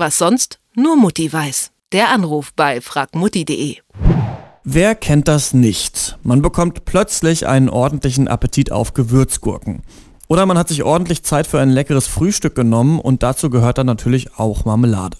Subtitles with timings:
[0.00, 1.72] Was sonst nur Mutti weiß.
[1.92, 3.76] Der Anruf bei fragmutti.de.
[4.64, 6.16] Wer kennt das nicht?
[6.22, 9.82] Man bekommt plötzlich einen ordentlichen Appetit auf Gewürzgurken.
[10.26, 13.84] Oder man hat sich ordentlich Zeit für ein leckeres Frühstück genommen und dazu gehört dann
[13.84, 15.18] natürlich auch Marmelade.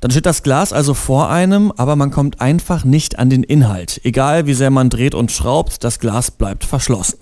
[0.00, 4.00] Dann steht das Glas also vor einem, aber man kommt einfach nicht an den Inhalt.
[4.02, 7.20] Egal wie sehr man dreht und schraubt, das Glas bleibt verschlossen.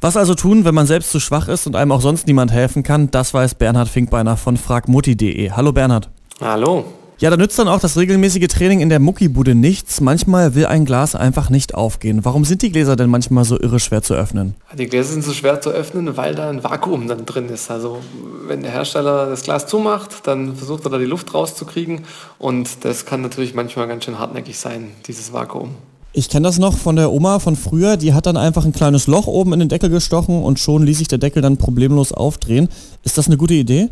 [0.00, 2.82] Was also tun, wenn man selbst zu schwach ist und einem auch sonst niemand helfen
[2.82, 5.52] kann, das weiß Bernhard Finkbeiner von fragmutti.de.
[5.52, 6.10] Hallo Bernhard.
[6.40, 6.84] Hallo.
[7.18, 10.02] Ja, da nützt dann auch das regelmäßige Training in der Muckibude nichts.
[10.02, 12.26] Manchmal will ein Glas einfach nicht aufgehen.
[12.26, 14.54] Warum sind die Gläser denn manchmal so irre schwer zu öffnen?
[14.76, 17.70] Die Gläser sind so schwer zu öffnen, weil da ein Vakuum dann drin ist.
[17.70, 18.00] Also
[18.46, 22.04] wenn der Hersteller das Glas zumacht, dann versucht er da die Luft rauszukriegen
[22.38, 25.70] und das kann natürlich manchmal ganz schön hartnäckig sein, dieses Vakuum.
[26.12, 29.06] Ich kenne das noch von der Oma von früher, die hat dann einfach ein kleines
[29.06, 32.68] Loch oben in den Deckel gestochen und schon ließ sich der Deckel dann problemlos aufdrehen.
[33.04, 33.88] Ist das eine gute Idee?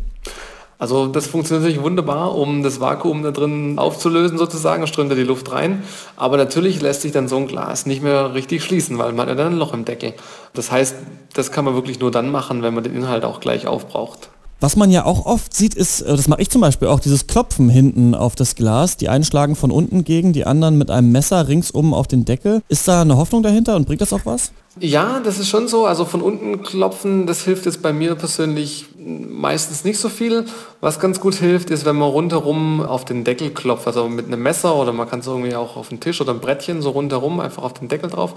[0.77, 5.23] Also das funktioniert natürlich wunderbar, um das Vakuum da drin aufzulösen sozusagen, strömt da die
[5.23, 5.83] Luft rein.
[6.17, 9.39] Aber natürlich lässt sich dann so ein Glas nicht mehr richtig schließen, weil man hat
[9.39, 10.13] dann ein Loch im Deckel.
[10.53, 10.95] Das heißt,
[11.33, 14.29] das kann man wirklich nur dann machen, wenn man den Inhalt auch gleich aufbraucht.
[14.59, 17.27] Was man ja auch oft sieht, ist, äh, das mache ich zum Beispiel auch, dieses
[17.27, 18.97] Klopfen hinten auf das Glas.
[18.97, 22.61] Die einen schlagen von unten gegen, die anderen mit einem Messer ringsum auf den Deckel.
[22.69, 24.51] Ist da eine Hoffnung dahinter und bringt das auch was?
[24.79, 25.85] Ja, das ist schon so.
[25.85, 30.45] Also von unten klopfen, das hilft jetzt bei mir persönlich meistens nicht so viel.
[30.81, 34.43] Was ganz gut hilft, ist, wenn man rundherum auf den Deckel klopft, also mit einem
[34.43, 37.39] Messer oder man kann es irgendwie auch auf den Tisch oder ein Brettchen so rundherum
[37.39, 38.33] einfach auf den Deckel drauf.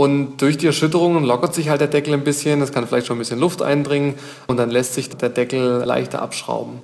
[0.00, 3.16] Und durch die Erschütterungen lockert sich halt der Deckel ein bisschen, es kann vielleicht schon
[3.16, 4.14] ein bisschen Luft eindringen
[4.46, 6.78] und dann lässt sich der Deckel leichter abschrauben.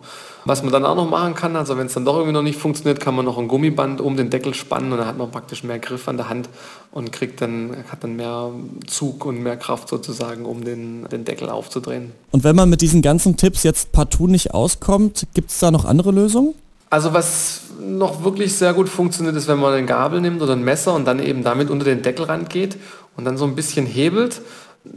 [0.44, 2.58] Was man dann auch noch machen kann, also wenn es dann doch irgendwie noch nicht
[2.58, 5.64] funktioniert, kann man noch ein Gummiband um den Deckel spannen und dann hat man praktisch
[5.64, 6.50] mehr Griff an der Hand
[6.92, 8.50] und kriegt dann, hat dann mehr
[8.86, 12.12] Zug und mehr Kraft sozusagen, um den, den Deckel aufzudrehen.
[12.32, 15.86] Und wenn man mit diesen ganzen Tipps jetzt partout nicht auskommt, gibt es da noch
[15.86, 16.54] andere Lösungen?
[16.90, 20.62] Also was noch wirklich sehr gut funktioniert, ist, wenn man eine Gabel nimmt oder ein
[20.62, 22.76] Messer und dann eben damit unter den Deckelrand geht
[23.16, 24.40] und dann so ein bisschen hebelt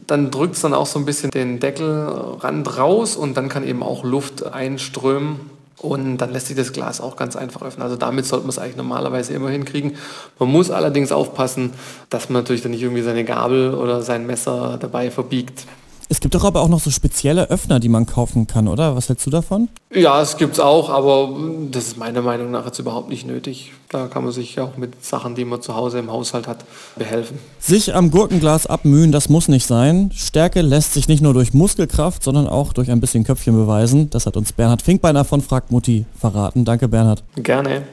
[0.07, 3.84] dann drückt es dann auch so ein bisschen den Deckelrand raus und dann kann eben
[3.84, 5.40] auch Luft einströmen
[5.78, 7.84] und dann lässt sich das Glas auch ganz einfach öffnen.
[7.84, 9.96] Also damit sollte man es eigentlich normalerweise immer hinkriegen.
[10.38, 11.72] Man muss allerdings aufpassen,
[12.09, 15.66] dass man natürlich dann nicht irgendwie seine Gabel oder sein Messer dabei verbiegt.
[16.12, 18.96] Es gibt doch aber auch noch so spezielle Öffner, die man kaufen kann, oder?
[18.96, 19.70] Was hältst du davon?
[19.94, 21.38] Ja, es gibt es auch, aber
[21.70, 23.74] das ist meiner Meinung nach jetzt überhaupt nicht nötig.
[23.90, 26.66] Da kann man sich auch mit Sachen, die man zu Hause im Haushalt hat,
[26.96, 27.38] behelfen.
[27.59, 30.12] Sich am Gurkenglas abmühen, das muss nicht sein.
[30.16, 34.09] Stärke lässt sich nicht nur durch Muskelkraft, sondern auch durch ein bisschen Köpfchen beweisen.
[34.09, 36.66] Das hat uns Bernhard Finkbeiner von Frag Mutti verraten.
[36.66, 37.24] Danke, Bernhard.
[37.36, 37.84] Gerne.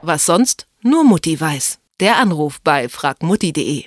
[0.00, 1.78] Was sonst nur Mutti weiß.
[2.00, 3.84] Der Anruf bei fragmutti.de.